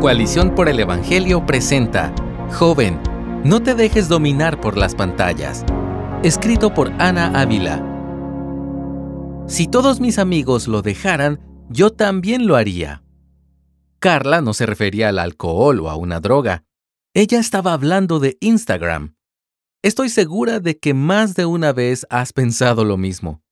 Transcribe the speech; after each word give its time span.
Coalición 0.00 0.54
por 0.54 0.70
el 0.70 0.80
Evangelio 0.80 1.44
presenta 1.44 2.14
Joven, 2.58 2.98
no 3.44 3.62
te 3.62 3.74
dejes 3.74 4.08
dominar 4.08 4.58
por 4.58 4.78
las 4.78 4.94
pantallas. 4.94 5.62
Escrito 6.22 6.72
por 6.72 6.90
Ana 6.92 7.38
Ávila. 7.38 7.84
Si 9.46 9.66
todos 9.66 10.00
mis 10.00 10.18
amigos 10.18 10.68
lo 10.68 10.80
dejaran, 10.80 11.38
yo 11.68 11.90
también 11.90 12.46
lo 12.46 12.56
haría. 12.56 13.02
Carla 13.98 14.40
no 14.40 14.54
se 14.54 14.64
refería 14.64 15.10
al 15.10 15.18
alcohol 15.18 15.80
o 15.80 15.90
a 15.90 15.96
una 15.96 16.18
droga. 16.18 16.64
Ella 17.12 17.38
estaba 17.38 17.74
hablando 17.74 18.20
de 18.20 18.38
Instagram. 18.40 19.16
Estoy 19.82 20.08
segura 20.08 20.60
de 20.60 20.78
que 20.78 20.94
más 20.94 21.34
de 21.34 21.44
una 21.44 21.74
vez 21.74 22.06
has 22.08 22.32
pensado 22.32 22.86
lo 22.86 22.96
mismo. 22.96 23.42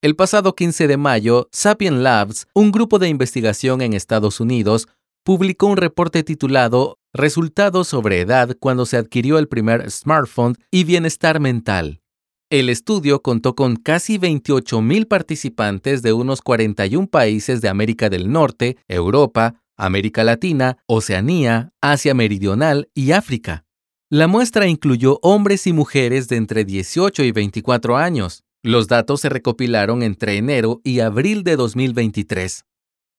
El 0.00 0.16
pasado 0.16 0.54
15 0.54 0.86
de 0.86 0.96
mayo, 0.96 1.48
Sapien 1.52 2.02
Labs, 2.02 2.46
un 2.54 2.72
grupo 2.72 2.98
de 2.98 3.08
investigación 3.08 3.82
en 3.82 3.92
Estados 3.92 4.40
Unidos, 4.40 4.88
publicó 5.28 5.66
un 5.66 5.76
reporte 5.76 6.22
titulado 6.22 7.00
Resultados 7.12 7.86
sobre 7.86 8.22
edad 8.22 8.56
cuando 8.58 8.86
se 8.86 8.96
adquirió 8.96 9.38
el 9.38 9.46
primer 9.46 9.90
smartphone 9.90 10.56
y 10.70 10.84
bienestar 10.84 11.38
mental. 11.38 12.00
El 12.48 12.70
estudio 12.70 13.20
contó 13.20 13.54
con 13.54 13.76
casi 13.76 14.16
28.000 14.16 15.06
participantes 15.06 16.00
de 16.00 16.14
unos 16.14 16.40
41 16.40 17.08
países 17.08 17.60
de 17.60 17.68
América 17.68 18.08
del 18.08 18.32
Norte, 18.32 18.78
Europa, 18.88 19.60
América 19.76 20.24
Latina, 20.24 20.78
Oceanía, 20.86 21.74
Asia 21.82 22.14
Meridional 22.14 22.88
y 22.94 23.12
África. 23.12 23.66
La 24.08 24.28
muestra 24.28 24.66
incluyó 24.66 25.18
hombres 25.20 25.66
y 25.66 25.74
mujeres 25.74 26.28
de 26.28 26.36
entre 26.36 26.64
18 26.64 27.22
y 27.24 27.32
24 27.32 27.98
años. 27.98 28.44
Los 28.62 28.88
datos 28.88 29.20
se 29.20 29.28
recopilaron 29.28 30.02
entre 30.02 30.38
enero 30.38 30.80
y 30.84 31.00
abril 31.00 31.42
de 31.44 31.56
2023. 31.56 32.64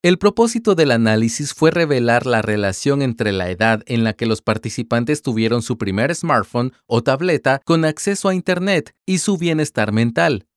El 0.01 0.17
propósito 0.17 0.75
del 0.75 0.91
análisis 0.91 1.53
fue 1.53 1.71
revelar 1.71 2.25
la 2.25 2.41
relación 2.41 3.01
entre 3.01 3.33
la 3.33 3.49
edad 3.49 3.83
en 3.85 4.05
la 4.05 4.13
que 4.13 4.25
los 4.25 4.41
participantes 4.41 5.21
tuvieron 5.21 5.61
su 5.61 5.77
primer 5.77 6.15
smartphone 6.15 6.71
o 6.87 7.03
tableta 7.03 7.59
con 7.65 7.83
acceso 7.83 8.29
a 8.29 8.33
Internet 8.33 8.95
y 9.05 9.17
su 9.17 9.37
bienestar 9.37 9.91
mental. 9.91 10.47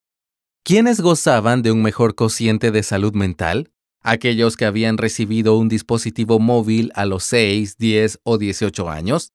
¿Quiénes 0.62 1.00
gozaban 1.00 1.62
de 1.62 1.72
un 1.72 1.82
mejor 1.82 2.14
cociente 2.14 2.70
de 2.70 2.84
salud 2.84 3.14
mental? 3.14 3.72
¿Aquellos 4.00 4.56
que 4.56 4.64
habían 4.64 4.96
recibido 4.96 5.58
un 5.58 5.68
dispositivo 5.68 6.38
móvil 6.38 6.92
a 6.94 7.04
los 7.04 7.24
6, 7.24 7.78
10 7.78 8.20
o 8.22 8.38
18 8.38 8.90
años? 8.90 9.32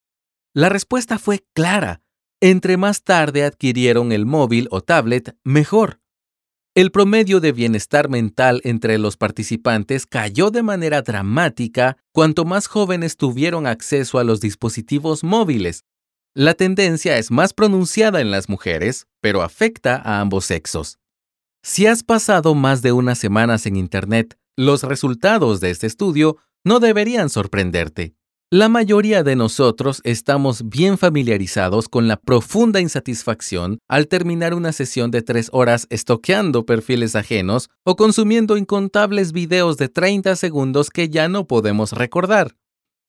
La 0.53 0.70
respuesta 0.70 1.20
fue 1.20 1.44
clara. 1.53 2.02
Entre 2.40 2.78
más 2.78 3.03
tarde 3.03 3.44
adquirieron 3.44 4.14
el 4.14 4.26
móvil 4.26 4.70
o 4.72 4.80
tablet, 4.80 5.36
mejor. 5.44 6.00
El 6.78 6.92
promedio 6.92 7.39
de 7.39 7.53
bienestar 7.53 8.08
mental 8.08 8.61
entre 8.64 9.00
los 9.00 9.17
participantes 9.17 10.06
cayó 10.06 10.52
de 10.52 10.61
manera 10.61 11.02
dramática 11.02 11.97
cuanto 12.11 12.45
más 12.45 12.67
jóvenes 12.67 13.17
tuvieron 13.17 13.66
acceso 13.66 14.19
a 14.19 14.23
los 14.23 14.42
dispositivos 14.42 15.23
móviles. 15.23 15.86
La 16.36 16.53
tendencia 16.53 17.17
es 17.17 17.31
más 17.31 17.53
pronunciada 17.53 18.22
en 18.22 18.30
las 18.30 18.47
mujeres, 18.47 19.08
pero 19.22 19.42
afecta 19.42 19.95
a 19.95 20.22
ambos 20.22 20.45
sexos. 20.45 21.00
Si 21.64 21.88
has 21.88 22.03
pasado 22.03 22.53
más 22.53 22.84
de 22.84 22.91
unas 22.91 23.17
semanas 23.17 23.66
en 23.66 23.75
Internet, 23.75 24.38
los 24.56 24.84
resultados 24.84 25.59
de 25.59 25.72
este 25.72 25.88
estudio 25.88 26.38
no 26.64 26.80
deberían 26.80 27.31
sorprenderte. 27.31 28.14
La 28.50 28.70
mayoría 28.70 29.23
de 29.23 29.36
nosotros 29.36 30.00
estamos 30.06 30.70
bien 30.70 30.98
familiarizados 30.98 31.90
con 31.90 32.08
la 32.08 32.16
profunda 32.16 32.80
insatisfacción 32.80 33.80
al 33.90 34.08
terminar 34.08 34.53
una 34.53 34.72
sesión 34.72 35.12
de 35.12 35.22
tres 35.22 35.50
horas 35.52 35.86
estoqueando 35.90 36.66
perfiles 36.66 37.18
ajenos 37.18 37.70
o 37.84 37.98
consumiendo 37.98 38.56
incontables 38.56 39.34
videos 39.34 39.75
de 39.75 39.90
30 39.90 40.38
segundos 40.38 40.90
que 40.92 41.09
ya 41.09 41.28
no 41.28 41.45
podemos 41.45 41.92
recordar. 41.92 42.56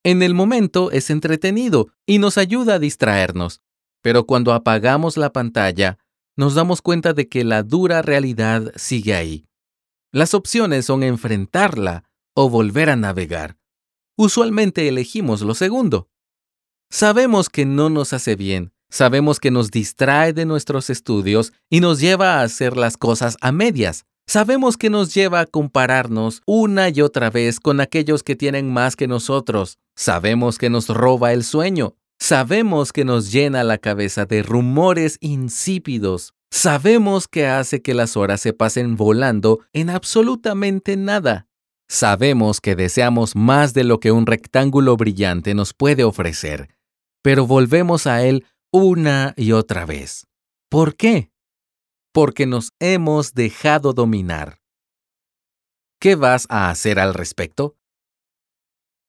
En 0.03 0.25
el 0.25 0.35
momento 0.35 0.91
es 0.91 1.09
entretenido 1.09 1.87
y 2.05 2.19
nos 2.19 2.37
ayuda 2.37 2.75
a 2.75 2.79
distraernos, 2.81 3.61
pero 4.03 4.27
cuando 4.27 4.53
apagamos 4.53 5.17
la 5.17 5.33
pantalla, 5.33 5.99
nos 6.37 6.57
damos 6.57 6.83
cuenta 6.83 7.13
de 7.13 7.29
que 7.29 7.45
la 7.45 7.63
dura 7.63 8.03
realidad 8.03 8.73
sigue 8.75 9.15
ahí. 9.15 9.47
Las 10.11 10.35
opciones 10.35 10.87
son 10.87 11.05
enfrentarla 11.05 12.03
o 12.35 12.51
volver 12.51 12.91
a 12.91 12.97
navegar 12.97 13.58
usualmente 14.19 14.87
elegimos 14.89 15.41
lo 15.41 15.55
segundo. 15.55 16.11
Sabemos 16.91 17.49
que 17.49 17.65
no 17.65 17.89
nos 17.89 18.13
hace 18.13 18.37
bien, 18.37 18.73
sabemos 18.91 19.41
que 19.41 19.51
nos 19.51 19.71
distrae 19.71 20.35
de 20.35 20.45
nuestros 20.45 20.91
estudios 20.91 21.53
y 21.71 21.81
nos 21.81 22.01
lleva 22.01 22.35
a 22.35 22.43
hacer 22.43 22.77
las 22.77 22.99
cosas 22.99 23.37
a 23.41 23.53
medias. 23.53 24.05
Sabemos 24.27 24.77
que 24.77 24.91
nos 24.91 25.15
lleva 25.15 25.41
a 25.41 25.47
compararnos 25.47 26.43
una 26.45 26.91
y 26.91 27.01
otra 27.01 27.31
vez 27.31 27.61
con 27.61 27.81
aquellos 27.81 28.23
que 28.23 28.37
tienen 28.37 28.71
más 28.71 28.95
que 28.95 29.09
nosotros. 29.09 29.79
Sabemos 29.97 30.59
que 30.59 30.69
nos 30.69 30.89
roba 30.89 31.33
el 31.33 31.45
sueño. 31.45 31.95
Sabemos 32.21 32.93
que 32.93 33.07
nos 33.07 33.33
llena 33.33 33.65
la 33.65 33.79
cabeza 33.79 34.27
de 34.27 34.43
rumores 34.43 35.17
insípidos. 35.21 36.35
Sabemos 36.51 37.29
que 37.29 37.47
hace 37.47 37.81
que 37.81 37.95
las 37.95 38.17
horas 38.17 38.41
se 38.41 38.53
pasen 38.53 38.97
volando 38.97 39.61
en 39.73 39.89
absolutamente 39.89 40.97
nada. 40.97 41.48
Sabemos 41.91 42.61
que 42.61 42.77
deseamos 42.77 43.35
más 43.35 43.73
de 43.73 43.83
lo 43.83 43.99
que 43.99 44.13
un 44.13 44.27
rectángulo 44.27 44.97
brillante 44.97 45.55
nos 45.55 45.73
puede 45.73 46.05
ofrecer, 46.05 46.69
pero 47.23 47.47
volvemos 47.47 48.07
a 48.07 48.23
él 48.25 48.45
una 48.71 49.33
y 49.37 49.53
otra 49.53 49.87
vez. 49.87 50.27
¿Por 50.69 50.97
qué? 50.97 51.31
Porque 52.13 52.47
nos 52.47 52.73
hemos 52.79 53.33
dejado 53.33 53.95
dominar. 53.95 54.61
¿Qué 55.99 56.15
vas 56.15 56.47
a 56.51 56.69
hacer 56.69 56.99
al 56.99 57.15
respecto? 57.15 57.77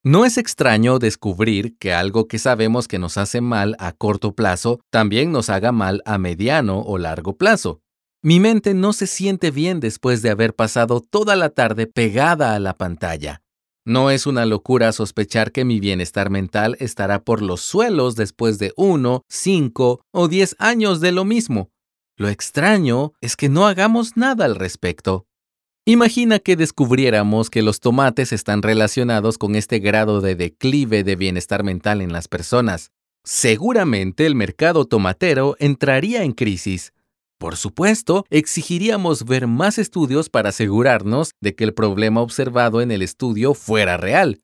No 0.02 0.24
es 0.24 0.38
extraño 0.38 0.98
descubrir 0.98 1.78
que 1.78 1.94
algo 1.94 2.30
que 2.30 2.40
sabemos 2.40 2.88
que 2.88 3.00
nos 3.00 3.18
hace 3.18 3.42
mal 3.42 3.76
a 3.80 3.92
corto 3.92 4.34
plazo 4.34 4.80
también 4.90 5.34
nos 5.34 5.50
haga 5.50 5.74
mal 5.74 6.02
a 6.06 6.18
mediano 6.18 6.80
o 6.80 6.98
largo 6.98 7.36
plazo. 7.36 7.82
Mi 8.22 8.42
mente 8.42 8.74
no 8.74 8.92
se 8.92 9.08
siente 9.08 9.50
bien 9.50 9.80
después 9.80 10.22
de 10.22 10.30
haber 10.30 10.54
pasado 10.54 11.00
toda 11.00 11.38
la 11.38 11.52
tarde 11.52 11.88
pegada 11.88 12.54
a 12.54 12.60
la 12.60 12.78
pantalla. 12.78 13.42
No 13.86 14.12
es 14.12 14.28
una 14.28 14.46
locura 14.46 14.92
sospechar 14.92 15.54
que 15.54 15.64
mi 15.64 15.80
bienestar 15.80 16.30
mental 16.30 16.76
estará 16.82 17.24
por 17.24 17.42
los 17.42 17.62
suelos 17.62 18.16
después 18.16 18.60
de 18.60 18.74
uno, 18.76 19.24
cinco 19.30 20.02
o 20.12 20.28
diez 20.28 20.58
años 20.60 21.00
de 21.00 21.14
lo 21.14 21.24
mismo. 21.24 21.72
Lo 22.18 22.28
extraño 22.28 23.14
es 23.22 23.38
que 23.38 23.48
no 23.48 23.68
hagamos 23.68 24.18
nada 24.18 24.44
al 24.44 24.56
respecto. 24.56 25.26
Imagina 25.86 26.40
que 26.40 26.58
descubriéramos 26.58 27.50
que 27.50 27.62
los 27.62 27.80
tomates 27.80 28.34
están 28.34 28.64
relacionados 28.64 29.38
con 29.38 29.56
este 29.56 29.80
grado 29.80 30.20
de 30.20 30.36
declive 30.36 31.06
de 31.06 31.16
bienestar 31.16 31.64
mental 31.64 32.02
en 32.02 32.12
las 32.12 32.28
personas. 32.28 32.92
Seguramente 33.24 34.26
el 34.26 34.36
mercado 34.36 34.84
tomatero 34.84 35.56
entraría 35.58 36.24
en 36.24 36.34
crisis 36.34 36.92
por 37.40 37.56
supuesto, 37.56 38.26
exigiríamos 38.30 39.24
ver 39.24 39.48
más 39.48 39.78
estudios 39.78 40.30
para 40.30 40.50
asegurarnos 40.50 41.32
de 41.40 41.56
que 41.56 41.64
el 41.64 41.74
problema 41.74 42.22
observado 42.22 42.82
en 42.82 42.92
el 42.92 43.02
estudio 43.02 43.54
fuera 43.54 43.96
real. 43.96 44.42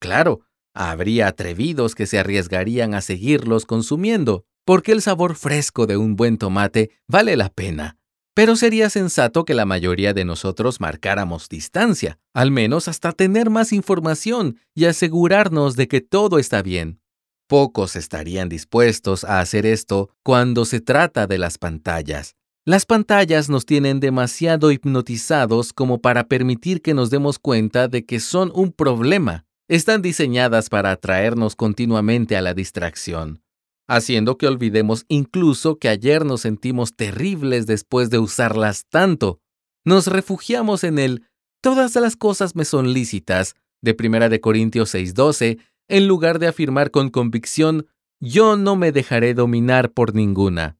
Claro, 0.00 0.40
habría 0.74 1.28
atrevidos 1.28 1.94
que 1.94 2.06
se 2.06 2.18
arriesgarían 2.18 2.92
a 2.92 3.02
seguirlos 3.02 3.66
consumiendo, 3.66 4.44
porque 4.66 4.90
el 4.90 5.00
sabor 5.00 5.36
fresco 5.36 5.86
de 5.86 5.96
un 5.96 6.16
buen 6.16 6.36
tomate 6.36 6.90
vale 7.06 7.36
la 7.36 7.50
pena. 7.50 7.98
Pero 8.34 8.56
sería 8.56 8.90
sensato 8.90 9.44
que 9.44 9.54
la 9.54 9.64
mayoría 9.64 10.12
de 10.12 10.24
nosotros 10.24 10.80
marcáramos 10.80 11.48
distancia, 11.48 12.18
al 12.34 12.50
menos 12.50 12.88
hasta 12.88 13.12
tener 13.12 13.48
más 13.48 13.72
información 13.72 14.58
y 14.74 14.86
asegurarnos 14.86 15.76
de 15.76 15.86
que 15.86 16.00
todo 16.00 16.40
está 16.40 16.62
bien. 16.62 17.00
Pocos 17.46 17.94
estarían 17.94 18.48
dispuestos 18.48 19.22
a 19.24 19.40
hacer 19.40 19.66
esto 19.66 20.08
cuando 20.22 20.64
se 20.64 20.80
trata 20.80 21.26
de 21.26 21.36
las 21.36 21.58
pantallas. 21.58 22.36
Las 22.64 22.86
pantallas 22.86 23.50
nos 23.50 23.66
tienen 23.66 24.00
demasiado 24.00 24.72
hipnotizados 24.72 25.74
como 25.74 26.00
para 26.00 26.28
permitir 26.28 26.80
que 26.80 26.94
nos 26.94 27.10
demos 27.10 27.38
cuenta 27.38 27.88
de 27.88 28.06
que 28.06 28.20
son 28.20 28.50
un 28.54 28.72
problema. 28.72 29.44
Están 29.68 30.00
diseñadas 30.00 30.70
para 30.70 30.90
atraernos 30.90 31.56
continuamente 31.56 32.36
a 32.36 32.40
la 32.40 32.54
distracción, 32.54 33.42
haciendo 33.86 34.38
que 34.38 34.46
olvidemos 34.46 35.04
incluso 35.08 35.78
que 35.78 35.90
ayer 35.90 36.24
nos 36.24 36.40
sentimos 36.40 36.96
terribles 36.96 37.66
después 37.66 38.08
de 38.08 38.18
usarlas 38.18 38.86
tanto. 38.88 39.40
Nos 39.84 40.06
refugiamos 40.06 40.84
en 40.84 40.98
el 40.98 41.26
todas 41.60 41.94
las 41.96 42.16
cosas 42.16 42.56
me 42.56 42.64
son 42.64 42.94
lícitas 42.94 43.54
de 43.82 43.94
1 43.98 44.30
de 44.30 44.40
Corintios 44.40 44.94
6:12 44.94 45.58
en 45.88 46.08
lugar 46.08 46.38
de 46.38 46.48
afirmar 46.48 46.90
con 46.90 47.10
convicción, 47.10 47.86
yo 48.20 48.56
no 48.56 48.76
me 48.76 48.92
dejaré 48.92 49.34
dominar 49.34 49.92
por 49.92 50.14
ninguna. 50.14 50.78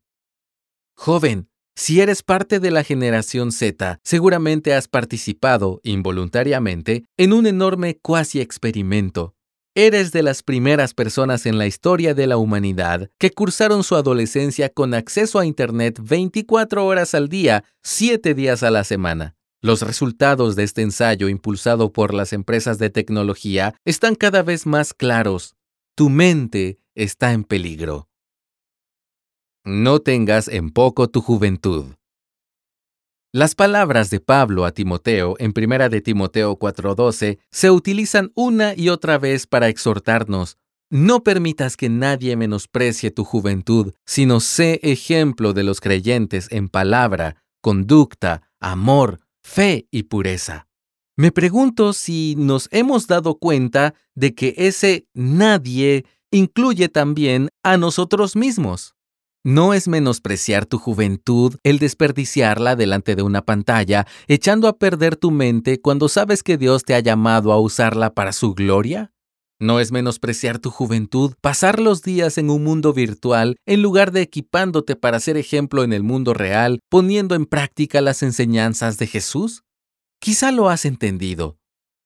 Joven, 0.97 1.49
si 1.77 2.01
eres 2.01 2.23
parte 2.23 2.61
de 2.61 2.71
la 2.71 2.85
generación 2.85 3.51
Z, 3.51 3.99
seguramente 4.05 4.75
has 4.75 4.87
participado, 4.87 5.81
involuntariamente, 5.83 7.05
en 7.17 7.33
un 7.33 7.47
enorme 7.47 7.99
cuasi 8.01 8.41
experimento. 8.41 9.35
Eres 9.75 10.13
de 10.13 10.23
las 10.23 10.45
primeras 10.45 10.95
personas 10.95 11.47
en 11.47 11.59
la 11.59 11.67
historia 11.67 12.15
de 12.15 12.29
la 12.29 12.37
humanidad 12.37 13.11
que 13.19 13.33
cursaron 13.33 13.83
su 13.83 13.97
adolescencia 13.97 14.69
con 14.69 14.95
acceso 14.95 15.41
a 15.41 15.47
Internet 15.47 15.99
24 16.01 16.87
horas 16.87 17.13
al 17.17 17.29
día, 17.29 17.65
7 17.83 18.35
días 18.35 18.63
a 18.63 18.71
la 18.71 18.85
semana. 18.85 19.35
Los 19.65 19.81
resultados 19.81 20.57
de 20.57 20.63
este 20.63 20.83
ensayo 20.83 21.31
impulsado 21.31 21.91
por 21.91 22.13
las 22.13 22.35
empresas 22.35 22.79
de 22.79 22.91
tecnología 22.91 23.75
están 23.87 24.15
cada 24.15 24.43
vez 24.43 24.67
más 24.67 24.93
claros. 24.93 25.57
Tu 25.97 26.11
mente 26.11 26.81
está 26.95 27.33
en 27.33 27.45
peligro. 27.45 28.11
No 29.65 30.01
tengas 30.01 30.49
en 30.49 30.69
poco 30.69 31.09
tu 31.09 31.23
juventud. 31.23 31.95
Las 33.33 33.55
palabras 33.55 34.11
de 34.11 34.21
Pablo 34.21 34.67
a 34.67 34.73
Timoteo 34.73 35.35
en 35.39 35.55
1 35.57 35.89
de 35.89 36.03
Timoteo 36.03 36.59
4:12 36.59 37.39
se 37.51 37.71
utilizan 37.71 38.33
una 38.35 38.75
y 38.77 38.91
otra 38.91 39.17
vez 39.17 39.47
para 39.47 39.69
exhortarnos. 39.69 40.59
No 40.91 41.25
permitas 41.25 41.79
que 41.79 41.89
nadie 41.89 42.37
menosprecie 42.37 43.11
tu 43.11 43.25
juventud, 43.25 43.95
sino 44.05 44.41
sé 44.41 44.79
ejemplo 44.83 45.55
de 45.55 45.63
los 45.63 45.81
creyentes 45.81 46.49
en 46.53 46.69
palabra, 46.69 47.43
conducta, 47.63 48.43
amor, 48.61 49.24
fe 49.45 49.87
y 49.91 50.05
pureza. 50.05 50.67
Me 51.17 51.31
pregunto 51.31 51.93
si 51.93 52.35
nos 52.37 52.69
hemos 52.73 53.07
dado 53.07 53.39
cuenta 53.39 53.95
de 54.17 54.35
que 54.35 54.55
ese 54.57 55.07
nadie 55.15 56.07
incluye 56.33 56.89
también 56.89 57.51
a 57.63 57.77
nosotros 57.77 58.35
mismos. 58.35 58.97
No 59.45 59.75
es 59.75 59.87
menospreciar 59.87 60.67
tu 60.67 60.79
juventud 60.79 61.57
el 61.63 61.79
desperdiciarla 61.79 62.75
delante 62.75 63.15
de 63.15 63.23
una 63.23 63.43
pantalla, 63.43 64.07
echando 64.27 64.67
a 64.67 64.79
perder 64.79 65.17
tu 65.17 65.31
mente 65.31 65.81
cuando 65.81 66.09
sabes 66.09 66.43
que 66.43 66.57
Dios 66.57 66.83
te 66.83 66.95
ha 66.95 67.01
llamado 67.01 67.53
a 67.53 67.61
usarla 67.61 68.15
para 68.15 68.33
su 68.33 68.55
gloria. 68.55 69.14
No 69.65 69.81
es 69.81 69.93
menospreciar 69.93 70.59
tu 70.59 70.71
juventud 70.71 71.33
pasar 71.41 71.81
los 71.81 72.03
días 72.03 72.37
en 72.37 72.51
un 72.51 72.63
mundo 72.63 72.93
virtual 72.93 73.57
en 73.65 73.81
lugar 73.81 74.13
de 74.13 74.21
equipándote 74.21 74.95
para 74.95 75.19
ser 75.21 75.39
ejemplo 75.39 75.85
en 75.85 75.95
el 75.95 76.03
mundo 76.03 76.35
real, 76.35 76.81
poniendo 76.91 77.35
en 77.35 77.47
práctica 77.47 78.03
las 78.03 78.23
enseñanzas 78.23 78.99
de 78.99 79.07
Jesús. 79.07 79.63
Quizá 80.21 80.53
lo 80.53 80.69
has 80.69 80.85
entendido. 80.85 81.57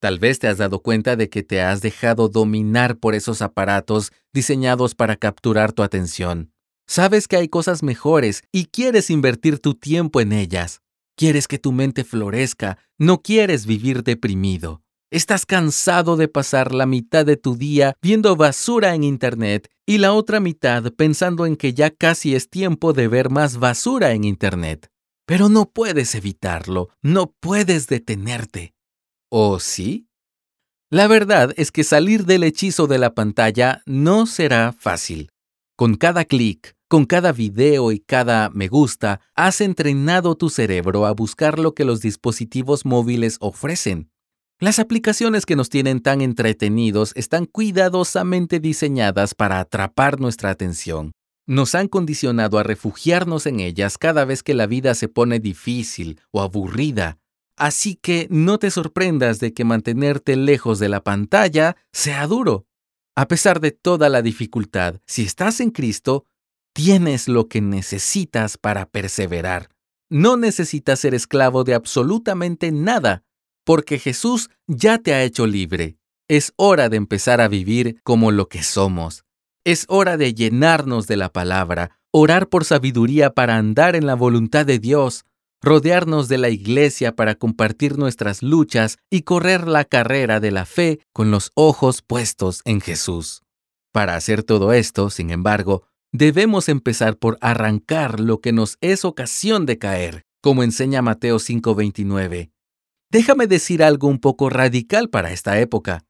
Tal 0.01 0.21
vez 0.21 0.39
te 0.39 0.47
has 0.47 0.59
dado 0.59 0.83
cuenta 0.85 1.17
de 1.17 1.31
que 1.31 1.43
te 1.43 1.61
has 1.61 1.81
dejado 1.81 2.29
dominar 2.29 2.97
por 2.99 3.17
esos 3.17 3.43
aparatos 3.43 4.13
diseñados 4.33 4.95
para 4.95 5.17
capturar 5.17 5.73
tu 5.73 5.83
atención. 5.83 6.53
Sabes 6.87 7.27
que 7.27 7.39
hay 7.39 7.49
cosas 7.49 7.83
mejores 7.83 8.45
y 8.53 8.67
quieres 8.67 9.11
invertir 9.11 9.59
tu 9.59 9.75
tiempo 9.75 10.21
en 10.21 10.33
ellas. 10.33 10.81
Quieres 11.17 11.49
que 11.49 11.59
tu 11.59 11.73
mente 11.73 12.05
florezca, 12.05 12.79
no 12.99 13.21
quieres 13.21 13.67
vivir 13.67 14.05
deprimido. 14.05 14.81
Estás 15.11 15.47
cansado 15.47 16.19
de 16.19 16.29
pasar 16.29 16.75
la 16.75 16.85
mitad 16.85 17.25
de 17.25 17.39
tu 17.39 17.57
día 17.57 17.95
viendo 18.03 18.37
basura 18.37 18.95
en 18.95 19.05
Internet 19.05 19.71
y 19.87 19.97
la 19.97 20.13
otra 20.13 20.39
mitad 20.39 20.93
pensando 20.93 21.47
en 21.47 21.57
que 21.57 21.73
ya 21.73 21.91
casi 21.91 22.35
es 22.35 22.51
tiempo 22.51 22.93
de 22.93 23.09
ver 23.09 23.31
más 23.31 23.57
basura 23.57 24.13
en 24.13 24.25
Internet. 24.25 24.91
Pero 25.25 25.49
no 25.49 25.71
puedes 25.71 26.15
evitarlo, 26.15 26.91
no 27.01 27.33
puedes 27.41 27.87
detenerte. 27.87 28.75
¿O 29.31 29.61
sí? 29.61 30.09
La 30.91 31.07
verdad 31.07 31.55
es 31.57 31.73
que 31.73 31.85
salir 31.85 32.27
del 32.27 32.45
hechizo 32.45 32.87
de 32.87 32.99
la 32.99 33.15
pantalla 33.15 33.81
no 33.87 34.27
será 34.27 34.75
fácil. 34.79 35.31
Con 35.75 35.97
cada 35.97 36.27
clic, 36.27 36.77
con 36.87 37.07
cada 37.07 37.33
video 37.33 37.93
y 37.93 38.01
cada 38.01 38.51
me 38.51 38.69
gusta, 38.69 39.21
has 39.35 39.63
entrenado 39.63 40.35
tu 40.35 40.51
cerebro 40.51 41.07
a 41.07 41.13
buscar 41.13 41.59
lo 41.59 41.75
que 41.75 41.87
los 41.87 42.03
dispositivos 42.03 42.85
móviles 42.85 43.39
ofrecen. 43.41 44.11
Las 44.61 44.81
aplicaciones 44.81 45.47
que 45.47 45.55
nos 45.55 45.69
tienen 45.69 46.01
tan 46.01 46.21
entretenidos 46.21 47.13
están 47.15 47.47
cuidadosamente 47.47 48.59
diseñadas 48.59 49.37
para 49.37 49.61
atrapar 49.61 50.19
nuestra 50.19 50.51
atención. 50.51 51.13
Nos 51.47 51.77
han 51.77 51.87
condicionado 51.87 52.59
a 52.59 52.65
refugiarnos 52.65 53.47
en 53.47 53.61
ellas 53.61 53.99
cada 53.99 54.25
vez 54.25 54.43
que 54.43 54.55
la 54.55 54.67
vida 54.67 54.97
se 54.97 55.07
pone 55.07 55.39
difícil 55.39 56.21
o 56.33 56.43
aburrida. 56.43 57.19
Así 57.57 57.95
que 57.95 58.27
no 58.31 58.59
te 58.59 58.73
sorprendas 58.73 59.39
de 59.39 59.55
que 59.55 59.65
mantenerte 59.65 60.35
lejos 60.35 60.81
de 60.81 60.89
la 60.89 61.05
pantalla 61.05 61.77
sea 61.93 62.27
duro. 62.27 62.67
A 63.15 63.29
pesar 63.29 63.61
de 63.61 63.71
toda 63.71 64.09
la 64.09 64.23
dificultad, 64.23 64.97
si 65.07 65.23
estás 65.23 65.61
en 65.61 65.71
Cristo, 65.71 66.25
tienes 66.73 67.29
lo 67.29 67.47
que 67.47 67.61
necesitas 67.61 68.59
para 68.59 68.87
perseverar. 68.87 69.69
No 70.11 70.37
necesitas 70.37 70.99
ser 70.99 71.15
esclavo 71.15 71.63
de 71.63 71.75
absolutamente 71.75 72.73
nada 72.73 73.23
porque 73.69 73.99
Jesús 73.99 74.49
ya 74.67 74.97
te 74.97 75.13
ha 75.13 75.23
hecho 75.23 75.47
libre. 75.47 75.99
Es 76.27 76.55
hora 76.57 76.89
de 76.89 76.97
empezar 76.97 77.43
a 77.43 77.49
vivir 77.49 78.01
como 78.03 78.31
lo 78.31 78.49
que 78.49 78.63
somos. 78.63 79.27
Es 79.63 79.85
hora 79.89 80.17
de 80.17 80.33
llenarnos 80.33 81.07
de 81.07 81.19
la 81.19 81.31
palabra, 81.31 82.01
orar 82.11 82.49
por 82.49 82.65
sabiduría 82.65 83.35
para 83.35 83.59
andar 83.59 83.95
en 83.95 84.07
la 84.07 84.15
voluntad 84.15 84.65
de 84.65 84.79
Dios, 84.79 85.27
rodearnos 85.61 86.29
de 86.29 86.39
la 86.39 86.49
iglesia 86.49 87.15
para 87.15 87.35
compartir 87.35 87.99
nuestras 87.99 88.43
luchas 88.43 88.97
y 89.11 89.21
correr 89.21 89.69
la 89.69 89.85
carrera 89.85 90.41
de 90.41 90.51
la 90.51 90.65
fe 90.65 91.01
con 91.13 91.31
los 91.31 91.51
ojos 91.53 92.01
puestos 92.01 92.63
en 92.65 92.81
Jesús. 92.81 93.43
Para 93.93 94.17
hacer 94.17 94.45
todo 94.45 94.73
esto, 94.73 95.11
sin 95.11 95.29
embargo, 95.29 95.83
debemos 96.11 96.71
empezar 96.71 97.19
por 97.19 97.37
arrancar 97.43 98.19
lo 98.19 98.41
que 98.41 98.55
nos 98.55 98.79
es 98.81 99.05
ocasión 99.05 99.67
de 99.67 99.77
caer, 99.77 100.25
como 100.41 100.63
enseña 100.63 101.03
Mateo 101.03 101.39
5:29. 101.39 102.51
Déjame 103.11 103.47
decir 103.47 103.83
algo 103.83 104.09
un 104.09 104.19
poco 104.19 104.51
radical 104.51 105.09
para 105.09 105.33
esta 105.33 105.59
época. 105.61 106.05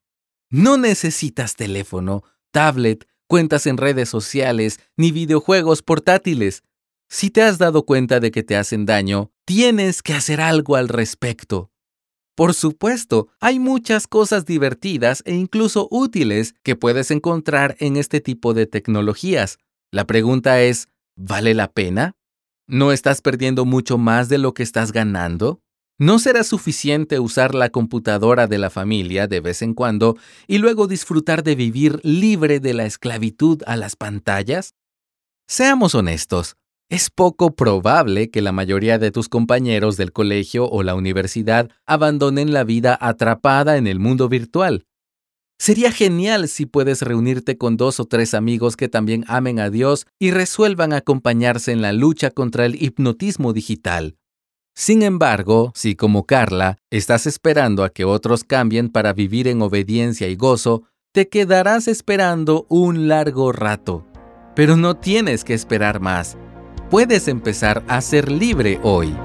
No 0.50 0.76
necesitas 0.76 1.54
teléfono, 1.54 2.24
tablet, 2.50 3.06
cuentas 3.28 3.66
en 3.66 3.76
redes 3.76 4.08
sociales, 4.08 4.80
ni 4.96 5.12
videojuegos 5.12 5.82
portátiles. 5.82 6.62
Si 7.08 7.30
te 7.30 7.42
has 7.42 7.58
dado 7.58 7.84
cuenta 7.84 8.18
de 8.18 8.30
que 8.32 8.42
te 8.42 8.56
hacen 8.56 8.84
daño, 8.84 9.30
tienes 9.44 10.02
que 10.02 10.14
hacer 10.14 10.40
algo 10.40 10.74
al 10.74 10.88
respecto. 10.88 11.70
Por 12.34 12.54
supuesto, 12.54 13.28
hay 13.40 13.58
muchas 13.58 14.06
cosas 14.06 14.44
divertidas 14.44 15.22
e 15.24 15.34
incluso 15.34 15.88
útiles 15.90 16.54
que 16.62 16.76
puedes 16.76 17.10
encontrar 17.10 17.76
en 17.78 17.96
este 17.96 18.20
tipo 18.20 18.54
de 18.54 18.66
tecnologías. 18.66 19.58
La 19.92 20.06
pregunta 20.06 20.62
es, 20.62 20.88
¿vale 21.16 21.54
la 21.54 21.72
pena? 21.72 22.16
¿No 22.66 22.92
estás 22.92 23.22
perdiendo 23.22 23.64
mucho 23.64 23.98
más 23.98 24.28
de 24.28 24.38
lo 24.38 24.52
que 24.54 24.62
estás 24.62 24.92
ganando? 24.92 25.62
¿No 26.00 26.20
será 26.20 26.44
suficiente 26.44 27.18
usar 27.18 27.56
la 27.56 27.70
computadora 27.70 28.46
de 28.46 28.58
la 28.58 28.70
familia 28.70 29.26
de 29.26 29.40
vez 29.40 29.62
en 29.62 29.74
cuando 29.74 30.16
y 30.46 30.58
luego 30.58 30.86
disfrutar 30.86 31.42
de 31.42 31.56
vivir 31.56 31.98
libre 32.04 32.60
de 32.60 32.72
la 32.72 32.86
esclavitud 32.86 33.64
a 33.66 33.74
las 33.76 33.96
pantallas? 33.96 34.74
Seamos 35.48 35.96
honestos, 35.96 36.54
es 36.88 37.10
poco 37.10 37.56
probable 37.56 38.30
que 38.30 38.42
la 38.42 38.52
mayoría 38.52 39.00
de 39.00 39.10
tus 39.10 39.28
compañeros 39.28 39.96
del 39.96 40.12
colegio 40.12 40.70
o 40.70 40.84
la 40.84 40.94
universidad 40.94 41.68
abandonen 41.84 42.52
la 42.52 42.62
vida 42.62 42.96
atrapada 43.00 43.76
en 43.76 43.88
el 43.88 43.98
mundo 43.98 44.28
virtual. 44.28 44.86
Sería 45.58 45.90
genial 45.90 46.46
si 46.46 46.66
puedes 46.66 47.02
reunirte 47.02 47.58
con 47.58 47.76
dos 47.76 47.98
o 47.98 48.04
tres 48.04 48.34
amigos 48.34 48.76
que 48.76 48.88
también 48.88 49.24
amen 49.26 49.58
a 49.58 49.68
Dios 49.68 50.06
y 50.20 50.30
resuelvan 50.30 50.92
acompañarse 50.92 51.72
en 51.72 51.82
la 51.82 51.92
lucha 51.92 52.30
contra 52.30 52.66
el 52.66 52.80
hipnotismo 52.80 53.52
digital. 53.52 54.14
Sin 54.80 55.02
embargo, 55.02 55.72
si 55.74 55.96
como 55.96 56.24
Carla 56.24 56.78
estás 56.88 57.26
esperando 57.26 57.82
a 57.82 57.90
que 57.90 58.04
otros 58.04 58.44
cambien 58.44 58.90
para 58.90 59.12
vivir 59.12 59.48
en 59.48 59.60
obediencia 59.60 60.28
y 60.28 60.36
gozo, 60.36 60.84
te 61.12 61.28
quedarás 61.28 61.88
esperando 61.88 62.64
un 62.68 63.08
largo 63.08 63.50
rato. 63.50 64.06
Pero 64.54 64.76
no 64.76 64.96
tienes 64.96 65.42
que 65.42 65.54
esperar 65.54 65.98
más. 65.98 66.38
Puedes 66.90 67.26
empezar 67.26 67.82
a 67.88 68.00
ser 68.00 68.30
libre 68.30 68.78
hoy. 68.84 69.16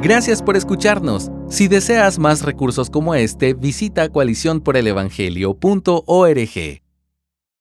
Gracias 0.00 0.40
por 0.40 0.56
escucharnos. 0.56 1.30
Si 1.50 1.68
deseas 1.68 2.18
más 2.18 2.40
recursos 2.40 2.88
como 2.88 3.14
este, 3.14 3.52
visita 3.52 4.08
coaliciónporelevangelio.org. 4.08 6.85